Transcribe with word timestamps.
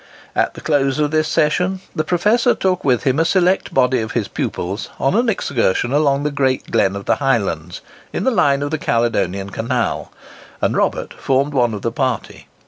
At 0.35 0.55
the 0.55 0.61
close 0.61 0.97
of 0.97 1.11
this 1.11 1.27
session, 1.27 1.79
the 1.95 2.03
professor 2.03 2.55
took 2.55 2.83
with 2.83 3.03
him 3.03 3.19
a 3.19 3.23
select 3.23 3.71
body 3.71 3.99
of 4.01 4.13
his 4.13 4.27
pupils 4.27 4.89
on 4.99 5.13
an 5.13 5.29
excursion 5.29 5.93
along 5.93 6.23
the 6.23 6.31
Great 6.31 6.71
Glen 6.71 6.95
of 6.95 7.05
the 7.05 7.17
Highlands, 7.17 7.81
in 8.11 8.23
the 8.23 8.31
line 8.31 8.63
of 8.63 8.71
the 8.71 8.79
Caledonian 8.79 9.51
Canal, 9.51 10.11
and 10.59 10.75
Robert 10.75 11.13
formed 11.13 11.53
one 11.53 11.75
of 11.75 11.83
the 11.83 11.91
party. 11.91 12.47